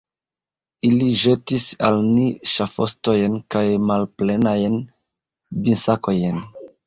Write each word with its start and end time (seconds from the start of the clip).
Ili 0.87 1.09
ĵetis 1.23 1.65
al 1.89 1.99
ni 2.05 2.23
ŝafostojn 2.53 3.37
kaj 3.55 3.63
malplenajn 3.91 4.79
vinsakojn. 5.67 6.43